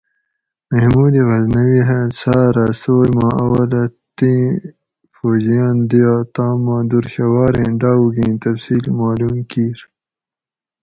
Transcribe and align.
محمود 0.71 1.13
غزنوی 1.27 1.79
ھہ 1.87 1.99
ساۤرہ 2.19 2.67
سوئ 2.81 3.09
ما 3.15 3.27
اولہ 3.43 3.83
تیں 4.17 4.43
فوجیان 5.13 5.75
دیا 5.89 6.13
تام 6.33 6.57
ما 6.65 6.77
دُر 6.89 7.05
شھواریں 7.13 7.71
ڈاوُگیں 7.81 8.35
تفصیل 8.43 8.85
معلوم 8.99 9.37
کِیر 9.49 9.79